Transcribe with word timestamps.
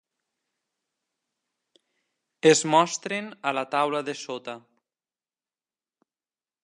Es 2.53 2.63
mostren 2.75 3.29
a 3.51 3.53
la 3.59 3.65
taula 3.77 4.03
de 4.09 4.19
sota. 4.23 4.57